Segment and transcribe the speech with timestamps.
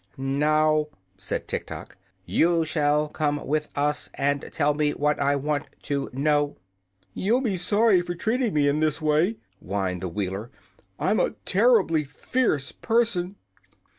[0.17, 1.95] "Now," said Tiktok,
[2.25, 6.57] "you shall come with us and tell me what I want to know."
[7.13, 10.49] "You'll be sorry for treating me in this way," whined the Wheeler.
[10.97, 13.35] "I'm a terribly fierce person."